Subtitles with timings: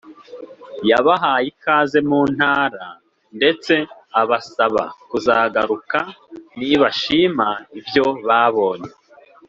[0.89, 2.87] yabahaye ikaze mu Ntara
[3.37, 3.73] ndetse
[4.21, 5.99] abasaba kuzagaruka
[6.57, 7.47] nibashima
[7.79, 8.91] ibyo babonye